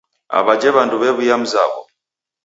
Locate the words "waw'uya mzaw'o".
1.01-1.81